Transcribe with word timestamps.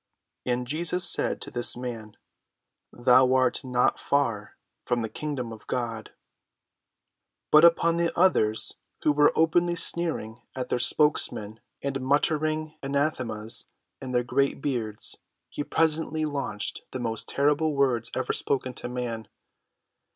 And 0.47 0.65
Jesus 0.65 1.07
said 1.07 1.39
to 1.43 1.51
this 1.51 1.77
man: 1.77 2.17
"Thou 2.91 3.35
art 3.35 3.63
not 3.63 3.99
far 3.99 4.57
from 4.83 5.03
the 5.03 5.09
kingdom 5.09 5.51
of 5.51 5.67
God." 5.67 6.11
But 7.51 7.63
upon 7.63 7.97
the 7.97 8.11
others, 8.17 8.77
who 9.03 9.11
were 9.13 9.31
openly 9.35 9.75
sneering 9.75 10.41
at 10.55 10.69
their 10.69 10.79
spokesman 10.79 11.59
and 11.83 12.01
muttering 12.01 12.73
anathemas 12.81 13.65
in 14.01 14.11
their 14.11 14.23
great 14.23 14.59
beards, 14.59 15.19
he 15.49 15.63
presently 15.63 16.25
launched 16.25 16.81
the 16.91 16.99
most 16.99 17.29
terrible 17.29 17.75
words 17.75 18.09
ever 18.15 18.33
spoken 18.33 18.73
to 18.73 18.89
man. 18.89 19.27